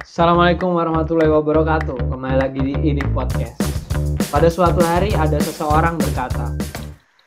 [0.00, 2.08] Assalamualaikum warahmatullahi wabarakatuh.
[2.08, 3.60] Kembali lagi di ini podcast.
[4.32, 6.56] Pada suatu hari ada seseorang berkata,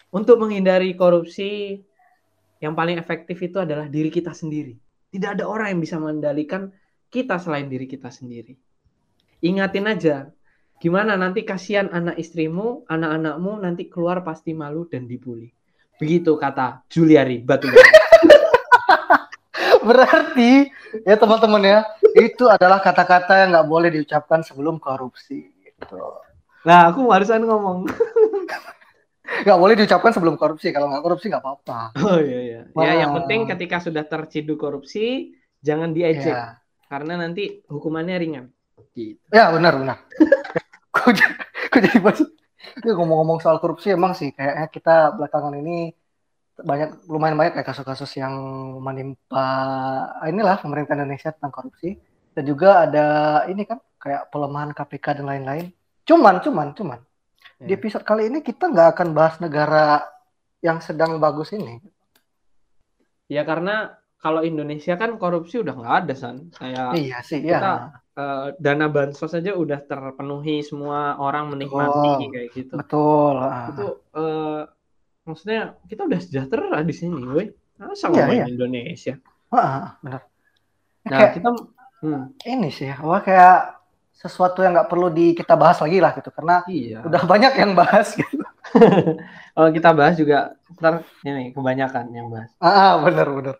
[0.09, 1.77] untuk menghindari korupsi
[2.65, 4.73] yang paling efektif itu adalah diri kita sendiri.
[5.13, 6.73] Tidak ada orang yang bisa mengendalikan
[7.13, 8.57] kita selain diri kita sendiri.
[9.45, 10.33] Ingatin aja,
[10.81, 15.53] gimana nanti kasihan anak istrimu, anak-anakmu nanti keluar pasti malu dan dibully.
[16.01, 17.69] Begitu kata Juliari Batu.
[19.87, 20.73] Berarti
[21.05, 25.49] ya teman-teman ya, itu adalah kata-kata yang nggak boleh diucapkan sebelum korupsi.
[25.65, 25.97] Gitu.
[26.63, 27.89] Nah, aku barusan ngomong.
[29.43, 30.69] Nggak boleh diucapkan sebelum korupsi.
[30.69, 31.79] Kalau nggak korupsi nggak apa-apa.
[32.05, 32.61] Oh iya iya.
[32.77, 36.59] Ya yang penting ketika sudah terciduk korupsi jangan diejek Ya,
[36.91, 38.45] karena nanti hukumannya ringan.
[38.93, 39.17] Gitu.
[39.33, 39.97] ya benar benar.
[40.93, 41.37] Kok j-
[41.73, 41.97] kok jadi
[42.93, 45.93] ngomong-ngomong soal korupsi emang sih kayaknya kita belakangan ini
[46.63, 48.33] banyak lumayan banyak kayak kasus-kasus yang
[48.79, 49.47] menimpa
[50.25, 51.99] inilah pemerintah Indonesia tentang korupsi
[52.31, 53.05] dan juga ada
[53.45, 55.69] ini kan kayak pelemahan KPK dan lain-lain.
[56.03, 56.99] Cuman cuman cuman
[57.59, 57.77] di Ya.
[57.77, 60.03] episode kali ini kita nggak akan bahas negara
[60.59, 61.79] yang sedang bagus ini.
[63.27, 66.47] Ya karena kalau Indonesia kan korupsi udah nggak ada san.
[66.51, 68.19] Kayak Iya sih Kita- ya.
[68.19, 72.73] eh, dana bansos saja udah terpenuhi semua orang menikmati Oh, kayak gitu.
[72.75, 73.35] Betul.
[73.39, 73.67] ah.
[73.71, 74.61] Itu eh,
[75.23, 77.47] maksudnya kita udah sejahtera di sini, woi.
[77.79, 78.45] Masa Iya, ngomongin iya.
[78.47, 79.13] Indonesia?
[79.49, 80.21] Ah, benar.
[81.03, 81.49] Nah, kayak kita
[82.05, 86.29] hmm, ini sih, wah kayak sesuatu yang nggak perlu di kita bahas lagi lah gitu
[86.31, 87.01] karena iya.
[87.03, 88.45] udah banyak yang bahas gitu.
[89.57, 92.49] Kalau kita bahas juga ntar ini kebanyakan yang bahas.
[92.61, 93.55] Ah, benar benar.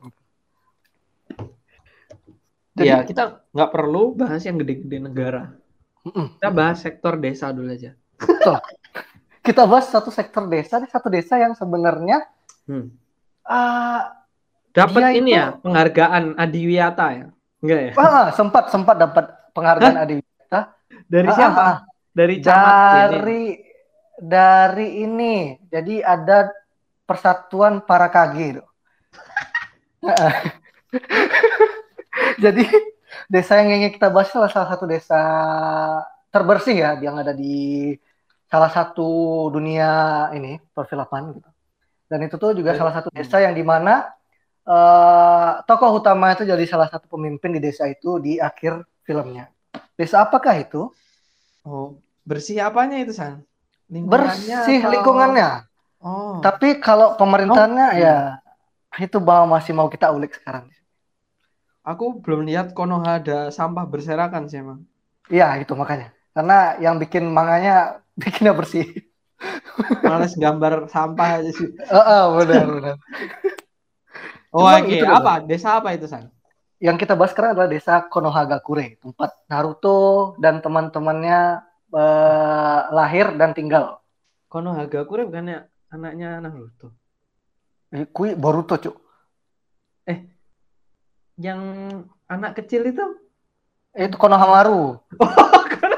[2.74, 5.54] Jadi- Iya, kita nggak perlu bahas yang gede-gede negara.
[6.04, 6.42] Mm-mm.
[6.42, 7.94] Kita bahas sektor desa dulu aja.
[8.18, 8.58] Betul.
[9.44, 12.24] Kita bahas satu sektor desa, nih satu desa yang sebenarnya
[12.64, 12.96] Hmm.
[13.44, 14.16] ah
[14.72, 17.28] Dapat ini itu- ya penghargaan Adiwiyata ya?
[17.60, 17.92] Enggak ya?
[17.94, 20.60] ah, sempat sempat dapat penghargaan Adiwita
[21.06, 21.60] Dari Ah, siapa?
[21.60, 21.78] ah, ah.
[22.10, 22.96] Dari camat ini.
[22.96, 23.44] dari
[24.16, 25.36] dari ini.
[25.66, 26.48] Jadi ada
[27.04, 28.64] persatuan para KG itu.
[32.40, 32.64] Jadi
[33.28, 35.22] desa yang ingin kita bahas adalah salah satu desa
[36.30, 37.94] terbersih ya yang ada di
[38.54, 39.10] salah satu
[39.50, 39.90] dunia
[40.38, 41.50] ini perfilman gitu.
[42.06, 44.14] Dan itu tuh juga Dan- salah satu desa yang di mana
[44.64, 49.50] eh, tokoh utama itu jadi salah satu pemimpin di desa itu di akhir filmnya.
[49.98, 50.94] Desa apakah itu?
[51.66, 53.42] Oh, bersih apanya itu, San?
[53.90, 55.50] Lingkungannya Bersih atau- lingkungannya.
[56.00, 56.40] Oh.
[56.40, 58.16] Tapi kalau pemerintahannya Oh, ya
[59.02, 60.70] itu mau masih mau kita ulik sekarang.
[61.84, 64.86] Aku belum lihat Konoha ada sampah berserakan sih emang.
[65.28, 66.16] Iya itu makanya.
[66.32, 68.88] Karena yang bikin manganya bikinnya bersih.
[70.06, 71.70] Males gambar sampah aja sih.
[71.76, 72.96] Heeh, benar benar.
[74.54, 74.86] Oh, oke.
[74.86, 75.42] itu loh, Apa?
[75.42, 76.30] Desa apa itu, San?
[76.78, 84.04] Yang kita bahas sekarang adalah desa Konohagakure, tempat Naruto dan teman-temannya eh, lahir dan tinggal.
[84.52, 86.94] Konohagakure bukannya anaknya Naruto.
[87.90, 88.96] Eh, Kui Boruto, Cuk.
[91.34, 91.62] Yang
[92.30, 93.06] anak kecil itu?
[93.98, 95.02] Eh, Itu Konohamaru.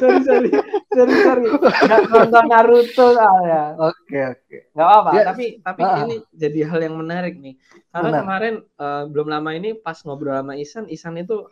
[0.00, 0.50] Sorry, sorry.
[0.92, 1.46] Sorry, sorry.
[1.52, 3.76] Nggak nonton Naruto ya.
[3.76, 4.56] Oke, oke.
[4.72, 6.04] Nggak apa-apa, Ya, tapi tapi ah.
[6.04, 7.54] ini jadi hal yang menarik nih.
[7.92, 8.20] Karena Benar.
[8.24, 11.48] kemarin eh, belum lama ini pas ngobrol sama Isan, Isan itu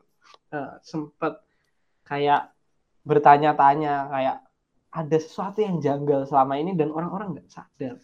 [0.52, 1.40] eh, sempat
[2.04, 2.52] kayak
[3.04, 4.36] bertanya-tanya kayak
[4.90, 7.96] ada sesuatu yang janggal selama ini dan orang-orang nggak sadar.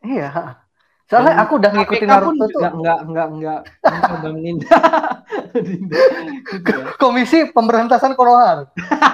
[0.00, 0.65] Iya.
[1.06, 4.80] Soalnya aku udah ngikutin Naruto tuh juga nggak nggak nggak mencoba menindak.
[5.54, 6.08] Menindak,
[6.50, 6.86] gitu ya.
[6.98, 8.66] Komisi Pemberantasan Konoha.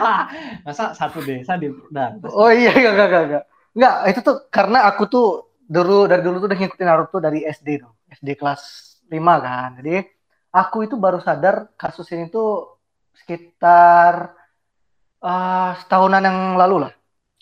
[0.65, 3.45] Masa satu desa di nah, Oh iya, enggak, enggak, enggak, enggak.
[3.77, 5.27] Enggak, itu tuh karena aku tuh
[5.69, 7.93] dulu dari dulu tuh udah ngikutin Naruto dari SD dong.
[8.09, 8.63] SD kelas
[9.13, 9.69] 5 kan.
[9.85, 10.01] Jadi
[10.49, 12.81] aku itu baru sadar kasus ini tuh
[13.13, 14.33] sekitar
[15.21, 16.93] eh, setahunan yang lalu lah.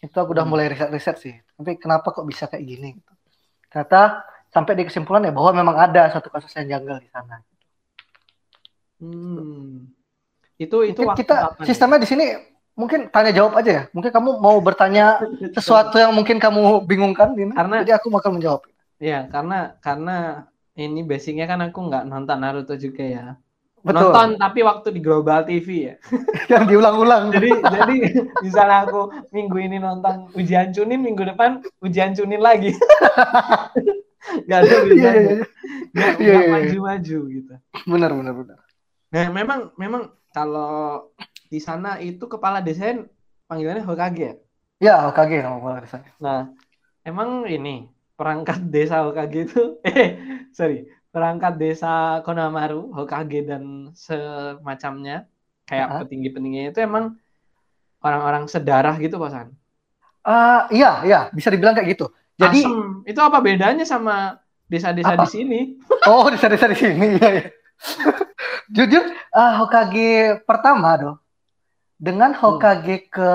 [0.03, 0.53] Itu aku udah Hmm.
[0.53, 1.35] mulai riset-riset sih.
[1.55, 3.13] Tapi kenapa kok bisa kayak gini gitu.
[3.71, 7.43] Ternyata sampai di kesimpulan ya bahwa memang ada satu kasus yang janggal di sana.
[9.01, 9.89] Hmm.
[10.61, 11.65] Itu itu Mungkin waktu kita ya?
[11.65, 12.27] sistemnya di sini
[12.77, 13.83] mungkin tanya jawab aja ya.
[13.97, 15.23] Mungkin kamu mau bertanya
[15.57, 17.57] sesuatu yang mungkin kamu bingungkan Dina.
[17.57, 18.67] Karena- jadi aku bakal menjawab.
[19.01, 20.45] Ya, karena karena
[20.77, 23.25] ini basicnya kan aku nggak nonton Naruto juga ya.
[23.81, 24.13] Betul.
[24.13, 25.95] Nonton tapi waktu di Global TV ya.
[26.53, 27.33] yang diulang-ulang.
[27.33, 27.97] Jadi jadi
[28.45, 32.77] misalnya aku minggu ini nonton ujian Chunin, minggu depan ujian Chunin lagi.
[34.47, 35.33] Gak ada Iya, iya, bedanya.
[35.33, 35.45] iya.
[35.91, 37.53] Nggak Iya, nggak iya, maju-maju gitu.
[37.89, 38.59] Benar, benar, benar.
[39.11, 41.11] Nah, memang memang kalau
[41.51, 42.95] di sana itu kepala desa
[43.51, 44.35] panggilannya Hokage ya.
[44.81, 46.11] Ya, Hokage nama kepala desanya.
[46.23, 46.41] Nah,
[47.03, 50.15] emang ini perangkat desa Hokage itu eh
[50.55, 55.27] sorry perangkat desa Konohamaru, Hokage dan semacamnya
[55.67, 55.99] kayak Ah.
[56.07, 57.19] petinggi-petingginya itu emang
[58.01, 59.49] orang-orang sedarah gitu Pak San.
[60.23, 62.13] Ah, iya, iya, bisa dibilang kayak gitu.
[62.41, 63.05] Jadi, Asem.
[63.05, 65.23] itu apa bedanya sama desa-desa Apa?
[65.23, 65.61] di sini?
[66.09, 67.45] oh, desa-desa di sini, iya, iya.
[68.75, 71.17] Jujur, ah, Hokage pertama dong,
[71.97, 73.31] dengan Hokage ke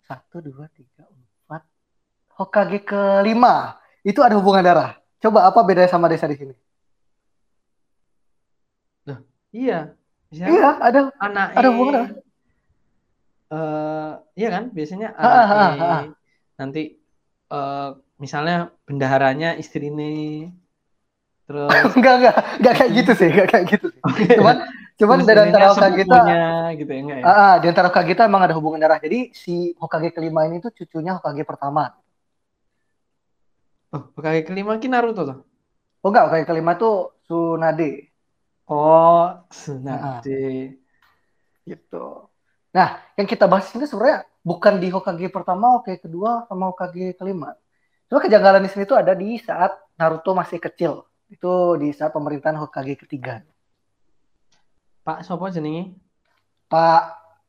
[0.00, 1.66] satu, dua, tiga, empat,
[2.32, 4.90] Hokage kelima itu ada hubungan darah.
[5.18, 6.54] Coba apa bedanya sama desa di sini?
[9.50, 9.96] Iya.
[10.28, 11.00] Misalnya Iya, ada.
[11.16, 12.10] anak ada hubungan darah.
[13.46, 16.18] eh iya kan biasanya anak
[16.58, 16.98] nanti
[17.52, 20.12] eh, misalnya bendaharanya istri ini
[21.46, 24.02] terus enggak, enggak, enggak kayak gitu sih, enggak kayak gitu sih.
[24.34, 24.56] Cuman,
[24.98, 26.18] cuman terus dari antara Hokage kita,
[26.74, 27.24] gitu ya enggak ya?
[27.26, 28.98] ah, ah, di antara Hokage kita emang ada hubungan darah.
[28.98, 31.94] Jadi si Hokage kelima ini tuh cucunya Hokage pertama.
[33.94, 35.38] Oh, Hokage kelima ki Naruto tuh.
[36.02, 38.10] Oh enggak, Hokage kelima tuh Tsunade.
[38.66, 40.74] Oh, Tsunade.
[41.66, 42.30] gitu.
[42.76, 47.56] Nah, yang kita bahas ini sebenarnya bukan di Hokage pertama, Hokage kedua, sama Hokage kelima.
[48.12, 51.08] Cuma kejanggalan di sini tuh ada di saat Naruto masih kecil.
[51.32, 53.40] Itu di saat pemerintahan Hokage ketiga.
[55.08, 55.96] Pak sopo jenenge?
[56.68, 57.02] Pak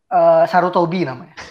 [0.08, 1.36] eh, Sarutobi namanya.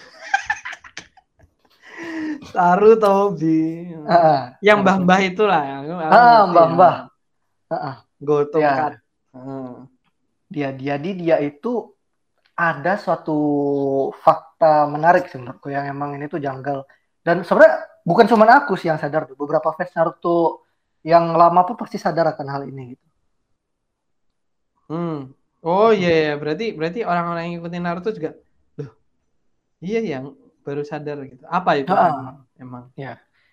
[2.57, 3.93] Sarutobi.
[4.09, 5.63] Ah, Yang mbah-mbah itulah
[6.09, 6.95] Ah, mbah-mbah.
[7.69, 7.97] Ah, ah.
[8.17, 8.73] Goto Ya.
[8.73, 8.93] kat.
[9.37, 9.85] Ah.
[10.47, 11.93] dia dia di dia itu
[12.57, 13.39] ada suatu
[14.25, 16.89] fakta menarik sih menurutku yang emang ini tuh janggal
[17.21, 20.65] dan sebenarnya bukan cuma aku sih yang sadar tuh beberapa fans Naruto
[21.05, 23.07] yang lama pun pasti sadar akan hal ini gitu.
[24.91, 25.35] Hmm.
[25.67, 26.33] Oh iya, iya.
[26.39, 28.39] berarti berarti orang-orang yang ngikutin Naruto juga,
[28.79, 28.95] loh,
[29.83, 31.43] iya yang baru sadar gitu.
[31.47, 32.39] Apa itu Ah.
[32.59, 32.91] emang?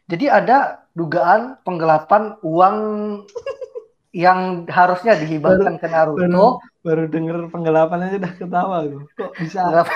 [0.05, 2.77] Jadi ada dugaan penggelapan uang
[4.23, 6.61] yang harusnya dihibahkan ke Naruto.
[6.83, 9.03] Baru- denger penggelapan aja udah ketawa gue.
[9.15, 9.81] Kok bisa ada?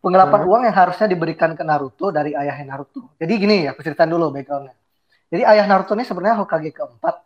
[0.00, 3.12] penggelapan uang yang harusnya diberikan ke Naruto dari ayahnya Naruto.
[3.20, 4.74] Jadi gini aku ceritain dulu backgroundnya.
[5.30, 7.16] Jadi ayah Naruto ini sebenarnya Hokage keempat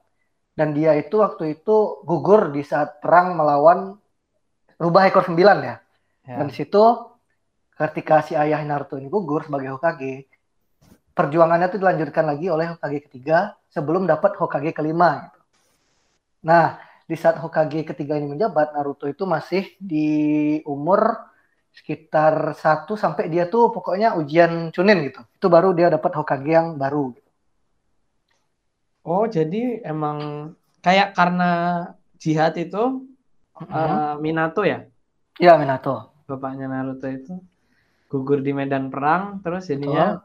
[0.54, 3.94] dan dia itu waktu itu gugur di saat perang melawan
[4.78, 5.76] rubah ekor sembilan ya.
[6.24, 6.36] Ya.
[6.42, 6.82] Dan di situ
[7.74, 10.26] ketika si ayah Naruto ini gugur sebagai Hokage,
[11.14, 15.30] perjuangannya itu dilanjutkan lagi oleh Hokage ketiga sebelum dapat Hokage kelima.
[15.30, 15.40] gitu.
[16.44, 16.76] Nah,
[17.10, 20.08] di saat Hokage ketiga ini menjabat, Naruto itu masih di
[20.64, 21.00] umur
[21.74, 25.20] sekitar 1 sampai dia tuh pokoknya ujian Chunin gitu.
[25.36, 27.12] Itu baru dia dapat Hokage yang baru.
[27.16, 27.30] gitu.
[29.04, 30.18] Oh, jadi emang
[30.80, 31.44] kayak karena
[32.22, 33.04] jihad itu
[33.60, 34.78] eh, Minato ya,
[35.36, 36.14] Ya, Minato.
[36.28, 37.32] bapaknya Naruto itu
[38.10, 40.22] gugur di medan perang, terus jadinya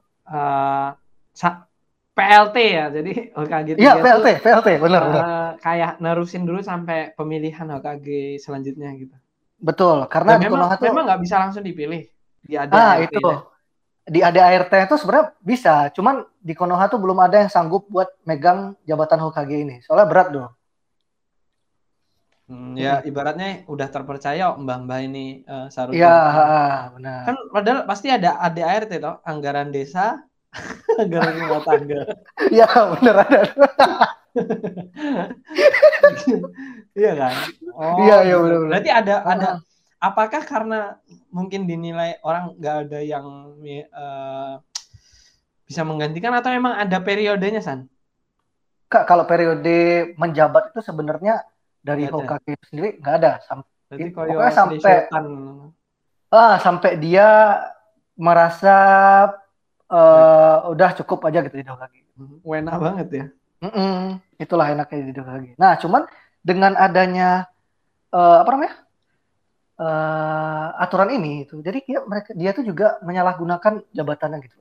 [1.33, 1.68] sa-
[2.19, 5.23] PLT ya, jadi Hokage Iya, PLT, tuh, PLT, benar, eh, benar.
[5.63, 9.15] kayak nerusin dulu sampai pemilihan Hokage selanjutnya gitu.
[9.59, 12.01] Betul, karena Dan di memang Konoha tuh memang nggak bisa langsung dipilih
[12.43, 13.19] di ada Ah, ART itu.
[13.23, 13.39] ya.
[14.09, 18.73] Di ADART itu sebenarnya bisa, cuman di Konoha tuh belum ada yang sanggup buat megang
[18.83, 19.75] jabatan Hokage ini.
[19.85, 20.49] Soalnya berat dong.
[22.49, 25.93] Hmm, ya ibaratnya udah terpercaya mbah-mbah ini eh, Saruto.
[25.93, 26.17] Iya,
[26.97, 27.21] benar.
[27.29, 30.17] Kan padahal pasti ada ADART toh, anggaran desa,
[31.01, 32.01] anggaran rumah tangga.
[32.53, 32.65] Iya,
[32.97, 33.41] benar ada.
[36.93, 37.33] Iya kan?
[37.73, 38.43] Oh, Iya, iya, gitu.
[38.43, 38.69] benar-benar.
[38.69, 39.57] Berarti ada ada Ah.
[40.01, 40.79] apakah karena
[41.29, 43.25] mungkin dinilai orang nggak ada yang
[43.63, 44.53] eh,
[45.65, 47.85] bisa menggantikan atau memang ada periodenya San?
[48.89, 51.45] Kak, kalau periode menjabat itu sebenarnya
[51.79, 52.13] dari ada.
[52.15, 53.31] Hokage sendiri nggak ada.
[53.45, 55.05] Sam- Berarti It- koyo pokoknya sampai-
[56.29, 57.29] ah, sampai dia
[58.13, 58.75] merasa
[59.89, 62.01] eh, udah cukup aja gitu di Hokage.
[62.45, 63.25] Wena banget ya.
[63.59, 65.51] Mm-mm, itulah enaknya di Hokage.
[65.59, 66.05] Nah, cuman
[66.39, 67.49] dengan adanya
[68.13, 68.75] eh, apa namanya
[69.81, 74.57] eh, aturan ini itu, jadi dia mereka dia tuh juga menyalahgunakan jabatannya gitu.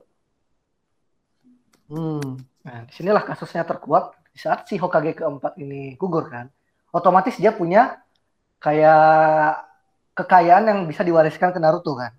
[1.89, 2.37] Hmm.
[2.61, 6.51] Nah, di sinilah kasusnya terkuat di saat si Hokage keempat ini gugur kan.
[6.93, 7.97] Otomatis dia punya
[8.59, 9.65] kayak
[10.13, 12.18] kekayaan yang bisa diwariskan ke Naruto kan.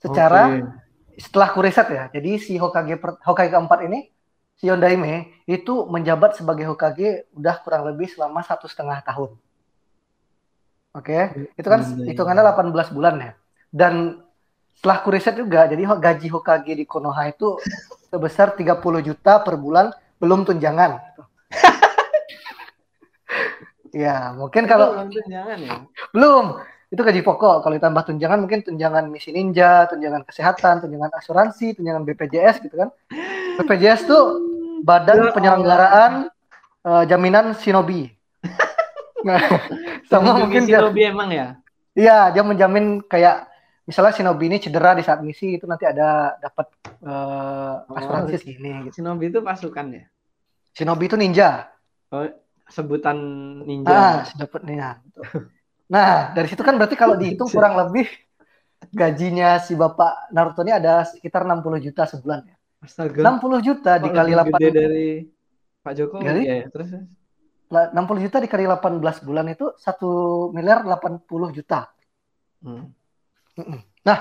[0.00, 0.64] Secara Oke.
[1.20, 4.08] setelah kuriset ya, jadi si Hokage per- Hokage keempat ini
[4.56, 9.36] si Yondaime itu menjabat sebagai Hokage udah kurang lebih selama satu setengah tahun.
[10.96, 12.08] Oke, itu kan Yondaime.
[12.08, 13.32] hitungannya 18 bulan ya.
[13.68, 14.24] Dan
[14.80, 17.60] setelah kuriset juga, jadi gaji Hokage di Konoha itu
[18.10, 20.96] sebesar 30 juta per bulan belum tunjangan.
[23.92, 25.84] ya, mungkin kalau jangan ya.
[26.16, 26.56] belum
[26.90, 27.62] itu gaji pokok.
[27.62, 32.90] Kalau ditambah tunjangan mungkin tunjangan misi ninja, tunjangan kesehatan, tunjangan asuransi, tunjangan BPJS gitu kan.
[33.62, 34.22] BPJS tuh
[34.82, 36.12] Badan Ya Penyelenggaraan
[36.82, 38.10] eh, Jaminan Shinobi.
[39.22, 39.38] Nah,
[40.10, 41.46] sama mungkin dia, Shinobi emang ya.
[41.94, 43.46] iya dia menjamin kayak
[43.86, 46.66] misalnya Shinobi ini cedera di saat misi itu nanti ada dapat
[47.06, 48.40] eh, asuransi Oh.
[48.40, 48.98] segini gitu.
[48.98, 50.04] Shinobi itu pasukan ya.
[50.74, 51.70] Shinobi itu ninja.
[52.10, 52.26] Oh,
[52.66, 53.14] sebutan
[53.62, 53.94] ninja.
[53.94, 54.78] Ah, dapat nih.
[55.90, 58.06] Nah, dari situ kan berarti kalau dihitung kurang lebih
[58.94, 62.56] gajinya si Bapak Naruto ini ada sekitar 60 juta sebulan ya.
[62.80, 63.20] Astaga.
[63.20, 65.08] 60 juta Kok dikali lebih 8 gede dari
[65.84, 66.42] Pak Jokowi Dari?
[66.46, 66.66] ya, ya.
[66.72, 67.06] terus terus.
[67.70, 71.86] 60 juta dikali 18 bulan itu 1 miliar 80 juta.
[72.66, 72.90] Hmm.
[74.02, 74.18] Nah,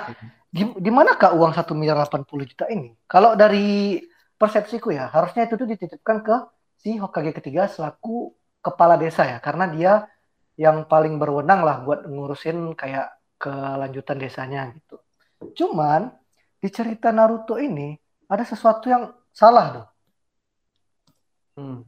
[0.50, 2.94] di, di manakah uang 1 miliar 80 juta ini?
[3.10, 3.98] Kalau dari
[4.38, 6.36] persepsiku ya, harusnya itu tuh dititipkan ke
[6.78, 9.94] si Hokage ketiga selaku kepala desa ya, karena dia
[10.60, 15.00] yang paling berwenang lah buat ngurusin kayak kelanjutan desanya gitu.
[15.56, 16.12] Cuman
[16.60, 17.96] di cerita Naruto ini
[18.28, 19.88] ada sesuatu yang salah tuh.
[21.56, 21.80] Hmm.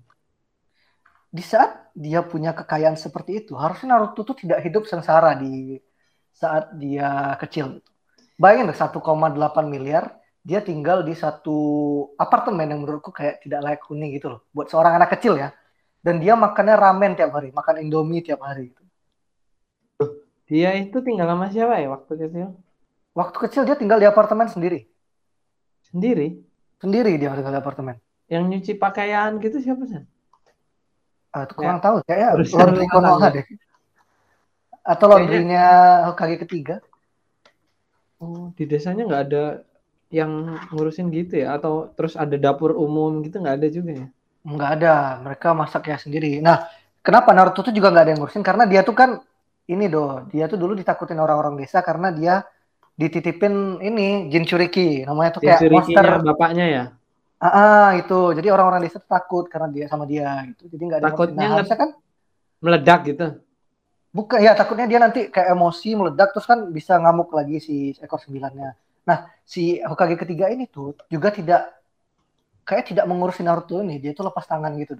[1.32, 5.76] Di saat dia punya kekayaan seperti itu, harusnya Naruto tuh tidak hidup sengsara di
[6.32, 7.84] saat dia kecil.
[8.40, 11.60] Bayangin deh 1,8 miliar dia tinggal di satu
[12.18, 15.54] apartemen yang menurutku kayak tidak layak huni gitu loh buat seorang anak kecil ya.
[16.02, 18.74] Dan dia makannya ramen tiap hari, makan Indomie tiap hari.
[20.50, 22.50] Dia itu tinggal sama siapa ya waktu kecil?
[23.16, 24.90] Waktu kecil dia tinggal di apartemen sendiri.
[25.88, 26.42] Sendiri.
[26.82, 27.96] Sendiri dia tinggal di apartemen.
[28.28, 30.04] Yang nyuci pakaian gitu siapa sih?
[31.32, 33.46] Ah, itu kurang tahu kayaknya laundry Konoha deh.
[34.84, 35.66] Atau laundrynya
[36.12, 36.84] Hokage ketiga.
[38.20, 39.44] Oh, di desanya nggak ada
[40.12, 41.56] yang ngurusin gitu ya?
[41.56, 44.08] Atau terus ada dapur umum gitu nggak ada juga ya?
[44.42, 46.42] Nggak ada, mereka masak ya sendiri.
[46.42, 46.66] Nah,
[47.06, 48.42] kenapa Naruto tuh juga nggak ada yang ngurusin?
[48.42, 49.22] Karena dia tuh kan
[49.70, 52.42] ini doh, dia tuh dulu ditakutin orang-orang desa karena dia
[52.98, 56.06] dititipin ini Jinchuriki, namanya tuh kayak monster.
[56.26, 56.84] Bapaknya ya?
[57.42, 58.38] Ah, ah, itu.
[58.38, 60.70] Jadi orang-orang desa takut karena dia sama dia gitu.
[60.70, 61.08] Jadi nggak ada.
[61.10, 61.90] Takutnya Nah, harusnya kan
[62.62, 63.26] Meledak gitu.
[64.14, 68.22] bukan ya takutnya dia nanti kayak emosi meledak terus kan bisa ngamuk lagi si ekor
[68.22, 68.70] sembilannya.
[69.10, 71.81] Nah, si Hokage ketiga ini tuh juga tidak
[72.68, 74.98] kayak tidak mengurusi Naruto ini, dia tuh lepas tangan gitu.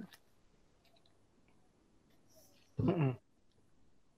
[2.82, 3.14] Mm-mm.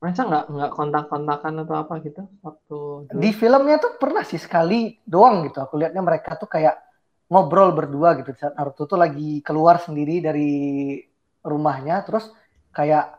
[0.01, 2.77] Masa nggak nggak kontak-kontakan atau apa gitu waktu
[3.09, 3.21] dulu?
[3.25, 5.65] Di filmnya tuh pernah sih sekali doang gitu.
[5.65, 6.77] Aku lihatnya mereka tuh kayak
[7.33, 8.37] ngobrol berdua gitu.
[8.37, 10.53] Saat Naruto tuh lagi keluar sendiri dari
[11.41, 12.29] rumahnya, terus
[12.77, 13.17] kayak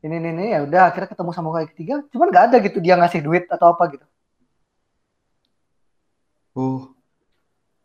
[0.00, 1.94] ini ini, ini ya udah akhirnya ketemu sama Hokage ketiga.
[2.08, 4.06] Cuman nggak ada gitu dia ngasih duit atau apa gitu.
[6.52, 6.92] Oh,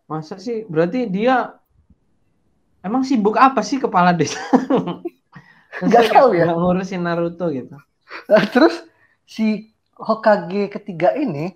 [0.07, 0.63] masa sih?
[0.67, 1.55] Berarti dia
[2.87, 4.39] emang sibuk apa sih kepala desa?
[5.83, 6.49] Nggak tahu ya.
[6.49, 7.75] Ngurusin Naruto gitu.
[8.25, 8.73] Nah, terus
[9.27, 11.53] si Hokage ketiga ini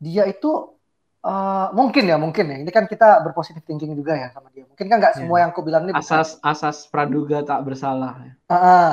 [0.00, 0.72] dia itu
[1.20, 4.86] eh, mungkin ya mungkin ya ini kan kita berpositif thinking juga ya sama dia mungkin
[4.88, 5.42] kan nggak semua Iya.
[5.44, 5.92] yang aku bilang ini.
[5.92, 8.16] Asas asas praduga tak bersalah.
[8.24, 8.32] ya.
[8.48, 8.92] Ah, ah.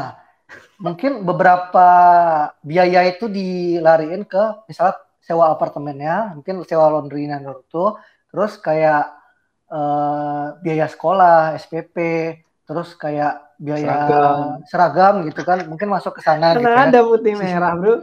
[0.80, 1.88] mungkin beberapa
[2.62, 8.00] biaya itu dilariin ke misalnya sewa apartemennya mungkin sewa laundry Naruto
[8.32, 9.12] terus kayak
[9.68, 11.96] eh, biaya sekolah SPP
[12.64, 14.38] terus kayak biaya Seragam.
[14.66, 16.90] seragam gitu kan mungkin masuk ke sana gitu Karena ya.
[16.90, 17.94] ada putih merah bro,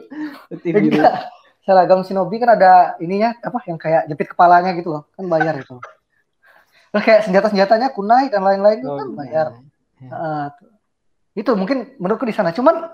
[0.49, 1.01] putih biru.
[1.61, 5.03] Seragam Shinobi kan ada ininya apa yang kayak jepit kepalanya gitu loh.
[5.13, 5.81] Kan bayar itu.
[6.91, 9.47] Terus kayak senjata-senjatanya kunai dan lain-lain itu Oh, kan bayar.
[9.99, 10.11] Ya.
[10.53, 10.69] Tuh.
[11.35, 12.53] itu mungkin menurutku di sana.
[12.53, 12.85] Cuman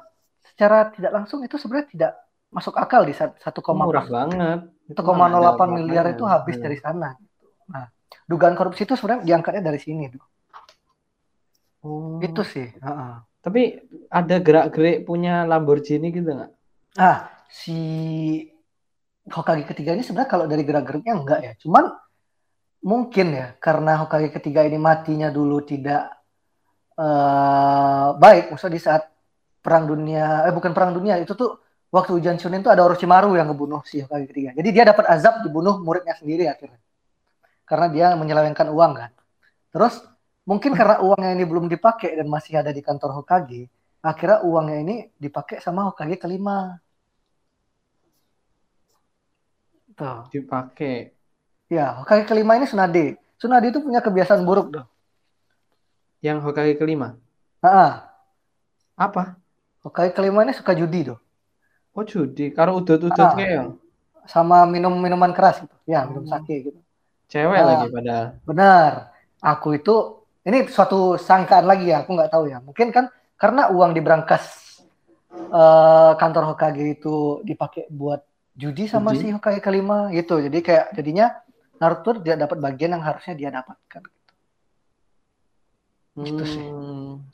[0.46, 2.12] secara tidak langsung itu sebenarnya tidak
[2.48, 4.58] masuk akal di sat- 1,8 Murah banget.
[4.86, 6.62] Itu mana ada 1,08 miliar itu habis Iya.
[6.62, 7.08] dari sana.
[7.16, 7.46] gitu.
[7.68, 7.84] Nah,
[8.26, 10.10] dugaan korupsi itu sebenarnya diangkatnya dari sini.
[10.10, 10.24] tuh.
[11.84, 12.20] Oh.
[12.20, 12.68] Itu sih.
[12.68, 13.12] Heeh.
[13.40, 13.62] Tapi
[14.12, 16.52] ada gerak-gerik punya Lamborghini gitu nggak?
[17.00, 17.78] Ah, si
[19.30, 21.52] Hokage ketiga ini sebenarnya kalau dari gerak-geriknya enggak ya.
[21.56, 21.88] Cuman
[22.84, 26.12] mungkin ya karena Hokage ketiga ini matinya dulu tidak
[27.00, 28.52] eh, baik.
[28.52, 29.02] Maksudnya di saat
[29.64, 33.48] perang dunia, eh bukan perang dunia itu tuh waktu ujian Chunin tuh ada Orochimaru yang
[33.48, 34.50] ngebunuh si Hokage ketiga.
[34.52, 36.80] Jadi dia dapat azab dibunuh muridnya sendiri akhirnya.
[37.70, 39.10] Karena dia menyelewengkan uang kan.
[39.70, 40.02] Terus
[40.42, 43.70] mungkin karena uangnya ini belum dipakai dan masih ada di kantor Hokage,
[44.02, 46.82] akhirnya uangnya ini dipakai sama Hokage kelima.
[49.94, 50.26] Tuh.
[50.34, 51.14] Dipakai.
[51.70, 53.14] Ya, Hokage kelima ini Tsunade.
[53.38, 54.84] Tsunade itu punya kebiasaan buruk tuh.
[56.18, 57.14] Yang Hokage kelima.
[57.62, 58.10] Nah,
[58.98, 59.38] Apa?
[59.80, 61.16] Hokage kelima ini suka judi tuh.
[61.96, 62.52] Oh judi.
[62.52, 63.32] Karo udut-udut Ah.
[63.32, 63.72] kayak
[64.28, 65.72] Sama minum minuman keras gitu.
[65.88, 66.80] Ya, minum sake gitu.
[67.30, 67.66] Cewek Ah.
[67.66, 68.26] lagi padahal.
[68.42, 68.90] Benar.
[69.40, 69.94] Aku itu
[70.44, 72.58] ini suatu sangkaan lagi ya, aku nggak tahu ya.
[72.60, 73.08] Mungkin kan
[73.38, 74.44] karena uang di brankas
[75.30, 78.20] eh, kantor Hokage itu dipakai buat
[78.58, 79.30] judi sama Judi.
[79.30, 80.42] si Hokage kelima gitu.
[80.42, 81.30] Jadi kayak jadinya
[81.80, 84.02] Naruto tidak dapat bagian yang harusnya dia dapatkan.
[86.20, 86.60] Gitu sih.
[86.60, 87.24] Hmm.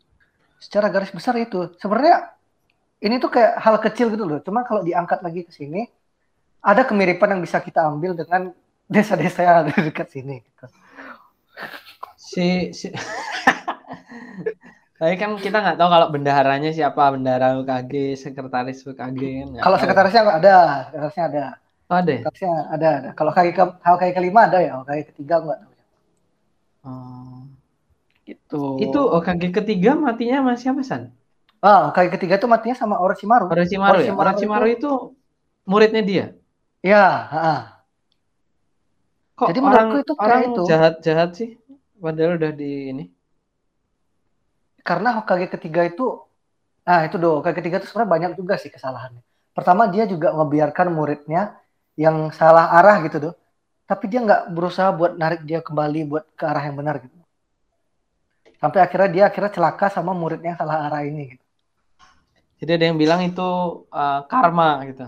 [0.63, 1.75] Secara garis besar itu.
[1.83, 2.31] Sebenarnya
[3.03, 4.39] ini tuh kayak hal kecil gitu loh.
[4.45, 5.89] Cuma kalau diangkat lagi ke sini,
[6.63, 8.55] ada kemiripan yang bisa kita ambil dengan
[8.87, 10.43] desa-desa yang ada di dekat sini.
[10.43, 10.67] Gitu.
[12.17, 12.87] Si, si...
[14.97, 19.47] Tapi kan kita nggak tahu kalau bendaharanya siapa, bendahara UKG, sekretaris UKG kan.
[19.53, 19.83] nggak Kalau tahu.
[19.85, 20.57] sekretarisnya ada,
[20.89, 21.45] sekretarisnya ada.
[21.87, 22.21] Oh, ada ya?
[22.25, 23.11] Sekretarisnya ada, ada.
[23.13, 25.73] Kalau kaki ke, kalau kaki kelima ada ya, kalau kaki ketiga enggak tahu.
[26.87, 27.39] Oh.
[28.25, 28.63] Gitu.
[28.83, 31.13] Itu OKG ketiga matinya sama siapa, San?
[31.61, 33.53] Ah, kaki ketiga itu matinya sama Orochimaru.
[33.53, 34.17] Orochimaru ya?
[34.17, 34.91] Orochimaru Orochimaru itu
[35.69, 36.27] muridnya dia?
[36.81, 37.76] Ya, heeh.
[39.37, 40.63] Kok Jadi orang, menurutku itu kayak orang itu.
[40.71, 41.51] jahat-jahat sih?
[42.03, 43.05] Padahal udah di ini.
[44.87, 46.07] karena Hokage ketiga itu
[46.87, 49.23] nah itu do Hokage ketiga itu sebenarnya banyak juga sih kesalahannya
[49.57, 51.43] pertama dia juga ngebiarkan muridnya
[51.99, 53.31] yang salah arah gitu do
[53.91, 57.15] tapi dia nggak berusaha buat narik dia kembali buat ke arah yang benar gitu
[58.63, 61.45] sampai akhirnya dia akhirnya celaka sama muridnya yang salah arah ini gitu
[62.57, 63.49] Jadi ada yang bilang itu
[63.93, 65.05] uh, karma gitu.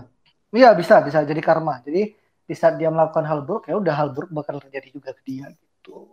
[0.53, 2.13] iya bisa bisa jadi karma jadi
[2.49, 5.45] di saat dia melakukan hal buruk ya udah hal buruk bakal terjadi juga ke dia
[5.53, 6.09] gitu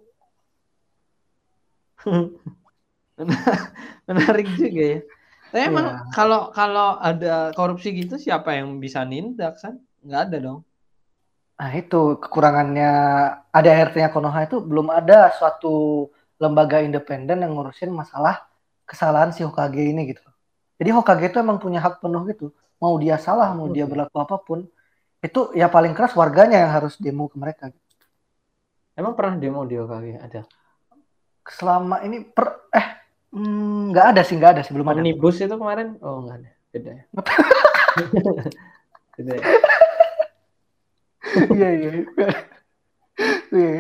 [4.09, 5.01] Menarik juga ya.
[5.49, 6.13] Tapi emang Iya.
[6.13, 9.81] kalau kalau ada korupsi gitu siapa yang bisa nindak, San?
[10.05, 10.61] Nggak ada dong.
[11.57, 12.91] Nah itu kekurangannya
[13.49, 18.45] ada RT-nya Konoha itu belum ada suatu lembaga independen yang ngurusin masalah
[18.85, 20.21] kesalahan si Hokage ini gitu.
[20.77, 22.53] Jadi Hokage itu emang punya hak penuh gitu.
[22.77, 23.97] Mau dia salah, mau dia Oke.
[23.97, 24.69] berlaku apa pun,
[25.25, 27.73] itu ya paling keras warganya yang harus demo ke mereka.
[28.97, 30.07] Emang pernah demo di OKG?
[30.21, 30.41] Ada.
[31.47, 32.87] Selama ini per eh
[33.33, 35.01] hmm, nggak ada sih nggak ada sih belum ada.
[35.01, 35.97] Omnibus itu kemarin?
[36.01, 36.51] Oh, nggak ada.
[36.73, 37.05] Beda ya.
[39.17, 39.45] Beda ya.
[41.53, 41.91] Iya iya.
[43.53, 43.73] Iya.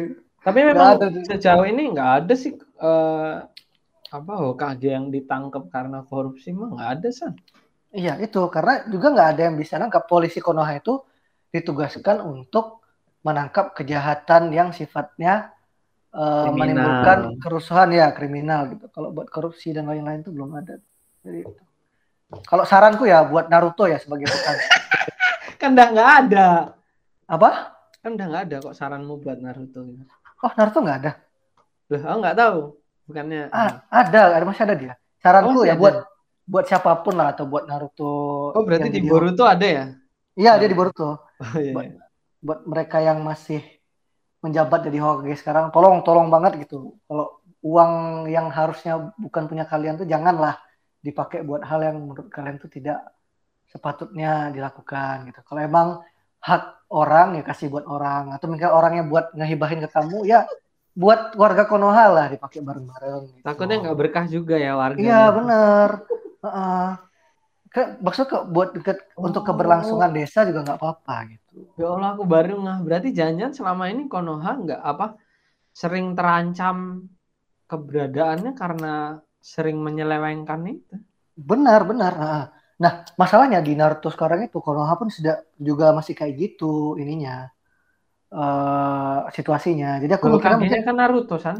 [0.46, 3.34] Tapi Nggak memang ada sejauh ini nggak ada sih eh,
[4.06, 7.34] apa Hokage yang ditangkap karena korupsi mah nggak ada, San.
[7.96, 11.00] Iya itu karena juga nggak ada yang bisa nangkap polisi Konoha itu
[11.60, 12.84] ditugaskan untuk
[13.24, 15.50] menangkap kejahatan yang sifatnya
[16.14, 16.54] eh, Kriminal.
[16.56, 18.86] menimbulkan kerusuhan ya kriminal gitu.
[18.92, 20.78] Kalau buat korupsi dan lain-lain itu belum ada.
[21.24, 21.62] Jadi itu.
[22.46, 24.54] Kalau saranku ya buat Naruto ya sebagai bukan
[25.60, 26.48] Kan udah nggak ada.
[27.26, 27.50] apa?
[28.02, 29.80] Kan udah nggak ada kok saranmu buat Naruto.
[29.82, 30.02] gitu.
[30.42, 31.12] Oh Naruto nggak ada.
[31.90, 32.58] Loh, aku nggak tahu.
[33.06, 34.94] Bukannya Ah ada, ada masih ada dia.
[35.22, 35.80] Saranku masih ya ada?
[35.82, 35.96] buat
[36.46, 38.54] buat siapa pun lah atau buat Naruto.
[38.54, 39.84] Oh, berarti di Boruto ada ya?
[40.36, 41.02] Iya dia di Boruto.
[41.42, 41.72] Oh iya.
[41.74, 41.92] Buat-
[42.46, 43.60] buat mereka yang masih
[44.44, 47.92] menjabat jadi Hokage sekarang tolong tolong banget gitu kalau uang
[48.30, 50.54] yang harusnya bukan punya kalian tuh janganlah
[51.02, 53.02] dipakai buat hal yang menurut kalian tuh tidak
[53.66, 55.88] sepatutnya dilakukan gitu kalau emang
[56.38, 56.62] hak
[56.94, 60.46] orang ya kasih buat orang atau mungkin orangnya buat ngehibahin ke kamu ya
[60.94, 63.44] buat warga Konoha lah dipakai bareng-bareng gitu.
[63.44, 65.00] Takutnya nggak berkah juga ya warga.
[65.02, 65.90] iya bener
[66.44, 67.05] Heeh.
[67.66, 69.46] Ke- maksud ke buat ke- untuk Oh.
[69.52, 71.44] keberlangsungan desa juga nggak apa-apa gitu
[71.80, 72.78] Ya Allah, aku baru nggak.
[72.84, 75.16] Berarti jangan selama ini Konoha nggak apa
[75.72, 77.08] sering terancam
[77.66, 80.94] keberadaannya karena sering menyelewengkan itu.
[81.36, 82.12] Benar, benar.
[82.16, 82.44] Nah,
[82.76, 87.48] nah, masalahnya di Naruto sekarang itu Konoha pun sudah juga masih kayak gitu ininya
[88.26, 90.02] eh situasinya.
[90.02, 91.56] Jadi aku mikirnya mungkin kan Naruto, San.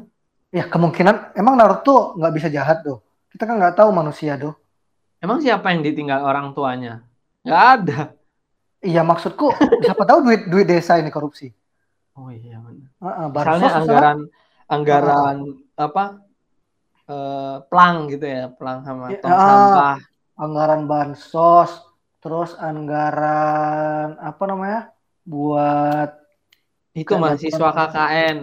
[0.50, 3.00] ya kemungkinan emang Naruto nggak bisa jahat tuh.
[3.32, 4.52] Kita kan nggak tahu manusia tuh.
[5.20, 7.02] Emang siapa yang ditinggal orang tuanya?
[7.42, 8.00] Nggak ada.
[8.84, 9.50] Iya maksudku
[9.82, 11.50] siapa tahu duit duit desa ini korupsi.
[12.14, 12.88] Oh iya benar.
[13.00, 13.80] Misalnya bansos misalnya.
[13.80, 14.18] anggaran
[14.66, 15.36] anggaran
[15.76, 16.04] apa
[17.08, 19.40] eh, plang gitu ya, plang sama Ya, tong ah.
[19.40, 19.96] sampah.
[20.36, 21.70] anggaran bansos,
[22.20, 24.80] terus anggaran apa namanya?
[25.26, 26.12] buat
[26.94, 28.38] Itu mahasiswa KKN.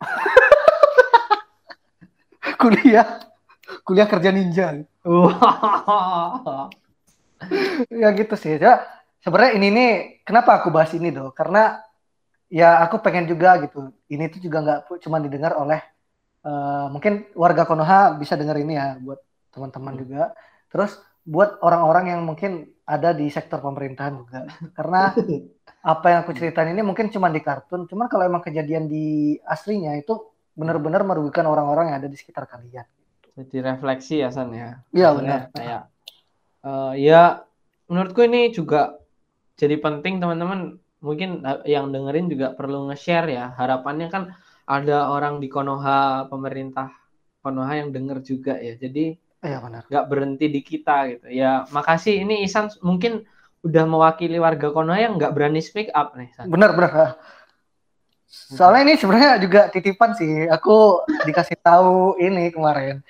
[2.60, 3.29] kuliah
[3.86, 4.66] kuliah kerja ninja.
[8.02, 8.84] Ya gitu sih ya
[9.24, 9.90] sebenarnya ini nih
[10.26, 11.80] kenapa aku bahas ini doh karena
[12.52, 13.78] ya aku pengen juga gitu.
[14.12, 15.80] Ini tuh juga nggak cuma didengar oleh
[16.46, 19.20] eh, mungkin warga Konoha bisa dengar ini ya buat
[19.54, 20.02] teman-teman Hmm.
[20.02, 20.22] juga.
[20.72, 20.92] Terus
[21.26, 22.50] buat orang-orang yang mungkin
[22.88, 24.38] ada di sektor pemerintahan juga.
[24.78, 24.98] Karena
[25.92, 29.96] apa yang aku ceritain ini mungkin cuma di kartun cuman kalau emang kejadian di aslinya
[29.96, 30.12] itu
[30.58, 32.84] benar-benar merugikan orang-orang yang ada di sekitar kalian
[33.38, 34.82] Jadi refleksi ya San ya.
[34.90, 35.40] Iya, benar.
[35.54, 35.82] Kayak
[36.66, 37.22] eh, ya
[37.90, 38.98] menurutku ini juga
[39.58, 43.54] jadi penting teman-teman mungkin eh, yang dengerin juga perlu nge-share ya.
[43.54, 44.22] Harapannya kan
[44.66, 46.90] ada orang di Konoha pemerintah
[47.40, 48.76] Konoha yang denger juga ya.
[48.76, 51.26] Jadi iya benar nggak berhenti di kita gitu.
[51.32, 53.24] Ya makasih ini Isan mungkin
[53.60, 56.48] udah mewakili warga Konoha yang nggak berani speak up nih San.
[56.48, 57.20] benar benar
[58.30, 60.46] Soalnya ini sebenarnya juga titipan sih.
[60.46, 63.02] Aku dikasih tahu ini kemarin.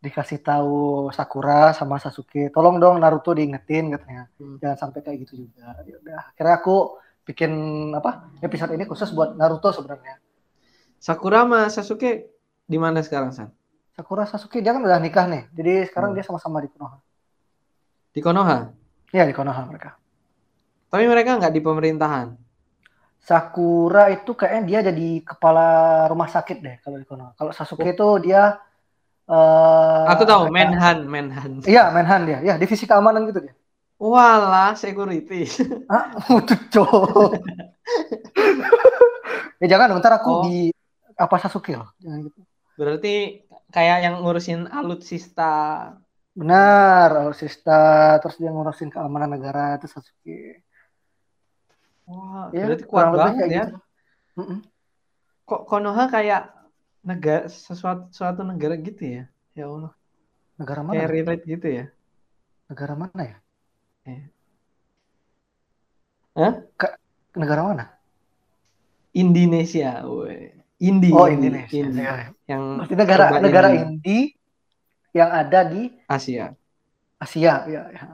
[0.00, 2.48] Dikasih tahu Sakura sama Sasuke.
[2.48, 4.32] Tolong dong Naruto diingetin katanya.
[4.40, 4.56] Hmm.
[4.56, 5.76] Jangan sampai kayak gitu juga.
[5.84, 6.20] Ya udah.
[6.32, 6.76] Akhirnya aku
[7.28, 7.52] bikin
[7.92, 8.32] apa?
[8.40, 10.16] Episode ini khusus buat Naruto sebenarnya.
[10.96, 12.32] Sakura sama Sasuke
[12.64, 13.52] di mana sekarang San?
[13.92, 15.52] Sakura Sasuke dia kan udah nikah nih.
[15.52, 16.16] Jadi sekarang Hmm.
[16.16, 16.96] dia sama-sama di Konoha.
[18.10, 18.56] Di Konoha.
[19.12, 20.00] Iya di Konoha mereka.
[20.88, 22.28] Tapi mereka nggak di pemerintahan.
[23.20, 25.68] Sakura itu kayaknya dia jadi kepala
[26.08, 27.36] rumah sakit deh kalau di Konoha.
[27.36, 28.56] Kalau Sasuke itu dia
[29.30, 31.62] eh Aku tahu Menhan, Menhan.
[31.62, 32.38] Iya, Menhan dia.
[32.42, 33.54] Ya, divisi keamanan gitu dia.
[33.96, 35.46] Walah, security.
[35.92, 36.14] Ah,
[36.72, 37.36] cowok.
[39.60, 40.42] ya jangan, bentar aku Oh.
[40.46, 40.70] di
[41.14, 41.90] apa Sasuke loh.
[42.00, 42.40] Jangan gitu.
[42.74, 45.52] Berarti kayak yang ngurusin alutsista.
[46.32, 50.64] Benar, alutsista, terus dia ngurusin keamanan negara itu Sasuke.
[52.08, 53.64] Wah, Ya, berarti kuat banget ya.
[53.68, 53.76] gitu.
[54.40, 54.58] Mm-mm.
[55.44, 56.42] Kok Konoha kayak
[57.00, 59.24] negara sesuatu suatu negara gitu ya?
[59.56, 59.92] Ya Allah,
[60.60, 61.12] Negara kayak mana?
[61.12, 61.84] relate gitu ya.
[62.70, 63.36] Negara mana ya?
[64.06, 64.24] Iya.
[66.36, 66.54] Hah?
[67.34, 67.84] Negara mana?
[69.10, 70.54] Indonesia, woi.
[70.80, 71.76] Indi, Oh, Indonesia.
[71.76, 72.00] Indi.
[72.00, 72.28] Ya, ya.
[72.48, 73.82] Yang Berarti negara negara Indi.
[73.84, 74.18] Indi
[75.12, 76.54] yang ada di Asia.
[77.20, 78.04] Asia, ya, ya.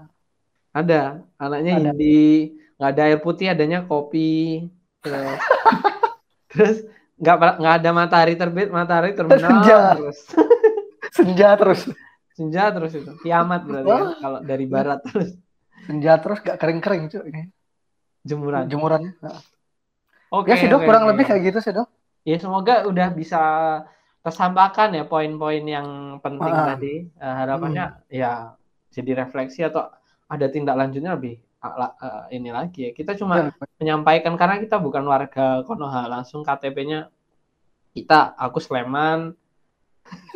[0.74, 1.90] Ada, anaknya Ada.
[1.92, 4.66] Indi, nggak ada air putih, adanya kopi.
[6.50, 6.82] Terus
[7.16, 9.78] nggak nggak ada matahari terbit, matahari terbenam Senja.
[9.94, 10.18] terus.
[11.16, 11.80] Senja terus.
[12.32, 13.12] Senja terus itu.
[13.20, 15.32] Kiamat berarti kan, kalau dari barat terus
[15.82, 17.42] Senja terus gak kering-kering cuy ini.
[18.20, 18.66] jemuran.
[18.66, 19.14] Jemurannya.
[19.22, 19.38] Nah.
[20.28, 20.50] Oke.
[20.50, 21.10] ya sih dok, oke, kurang oke.
[21.14, 21.86] lebih kayak gitu sih dok.
[22.26, 23.40] Ya semoga udah bisa
[24.20, 25.86] tersampaikan ya poin-poin yang
[26.18, 26.74] penting Ah.
[26.74, 27.06] tadi.
[27.06, 28.58] Eh, harapannya ya
[28.90, 29.86] jadi refleksi atau
[30.26, 32.90] ada tindak lanjutnya lebih ah, eh, ini lagi ya.
[32.92, 37.08] Kita cuma menyampaikan karena kita bukan warga Konoha, langsung KTP-nya
[37.96, 39.32] kita, aku Sleman,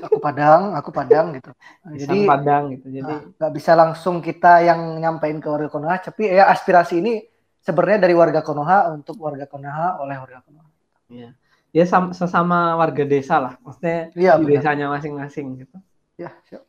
[0.00, 1.50] Aku Padang, aku Padang gitu.
[1.94, 2.86] Jadi, jadi Padang gitu.
[2.90, 7.22] Jadi nah, nggak bisa langsung kita yang nyampein ke warga Konoha, tapi ya aspirasi ini
[7.60, 10.68] sebenarnya dari warga Konoha untuk warga Konoha oleh warga Konoha.
[11.10, 11.30] ya,
[11.70, 14.62] ya sam- sesama warga desa lah, maksudnya Iya di benar.
[14.64, 15.76] desanya masing-masing gitu.
[16.16, 16.64] Ya, siap.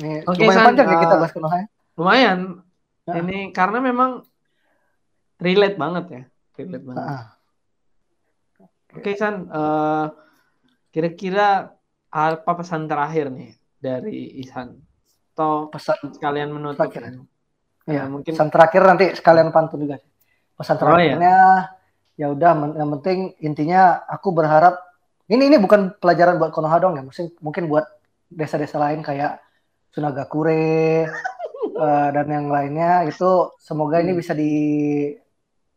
[0.00, 1.66] Ini Oke, lumayan San, panjang ya kita uh, bahas Konoha ya.
[1.96, 2.38] Lumayan.
[3.02, 3.18] Ya.
[3.18, 4.22] Ini karena memang
[5.42, 6.22] relate banget ya,
[6.54, 7.02] relate banget.
[7.02, 7.24] Ah,
[8.92, 10.06] Oke San, eh,
[10.92, 11.72] kira-kira
[12.12, 14.78] apa pesan terakhir nih dari Isan?
[15.32, 16.86] Atau pesan sekalian menutup?
[16.92, 17.24] Terakhir.
[17.88, 19.98] Ya, ya, mungkin pesan terakhir nanti sekalian pantun juga.
[20.54, 21.16] Pesan Oh, iya.
[21.18, 21.36] terakhirnya
[22.14, 24.76] ya udah yang penting intinya aku berharap
[25.32, 27.88] ini ini bukan pelajaran buat Konoha dong ya, mungkin mungkin buat
[28.28, 29.40] desa-desa lain kayak
[29.92, 31.08] Sunagakure
[31.82, 34.20] eh, dan yang lainnya itu semoga ini Hmm.
[34.22, 34.52] bisa di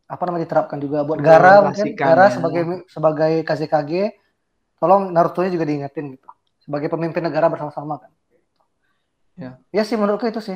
[0.05, 2.31] apa namanya diterapkan juga buat Gara mungkin Implementasikan, Gara ya.
[2.31, 3.91] sebagai sebagai KZKG
[4.77, 6.29] tolong Naruto-nya juga diingetin gitu
[6.61, 8.11] sebagai pemimpin negara bersama-sama kan
[9.35, 9.59] Ya.
[9.67, 10.55] ya sih menurutku itu sih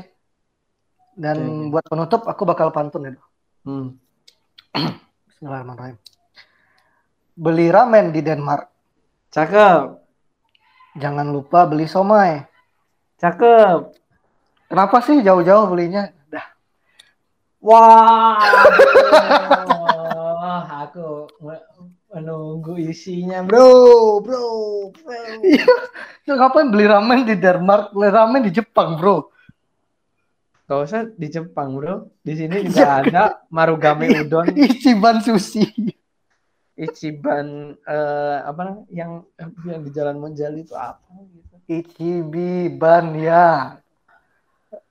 [1.11, 1.75] dan oke.
[1.75, 3.13] buat penutup aku bakal pantun ya
[3.65, 3.99] Hmm.
[5.27, 5.97] Bismillahirrahmanirrahim
[7.35, 8.71] beli ramen di Denmark
[9.29, 9.99] Cakep,
[10.95, 12.41] jangan lupa beli somai
[13.17, 13.98] cakep.
[14.69, 16.13] Kenapa sih jauh-jauh belinya?
[16.29, 16.45] Dah.
[17.59, 18.39] Wah,
[20.87, 21.67] aku me-
[22.13, 24.45] menunggu isinya, bro, bro,
[24.95, 25.19] bro.
[26.23, 29.27] Itu ngapain beli ramen di Denmark beli ramen di Jepang bro?
[30.69, 32.13] Gak usah di Jepang, bro.
[32.21, 35.65] Di sini juga ada Marugame Udon, Ichiban sushi.
[36.77, 39.25] Ichiban, eh, apa yang
[39.65, 41.53] yang di Jalan Monjali itu apa gitu.
[41.65, 43.81] Ichiban ya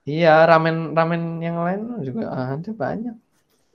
[0.09, 3.17] Iya, ramen ramen yang lain juga ada banyak.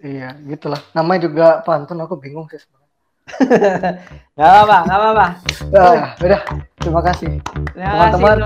[0.01, 0.81] iya gitulah.
[0.97, 2.89] Namanya juga pantun aku bingung sih sebenarnya.
[4.35, 5.27] Gak apa-apa, gak apa-apa.
[5.77, 6.41] Ah, udah.
[6.75, 7.39] Terima kasih.
[7.71, 8.37] Terima kasih Teman-teman,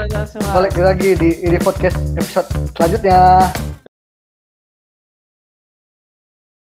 [0.54, 2.46] balik lagi di ini podcast episode
[2.78, 3.50] selanjutnya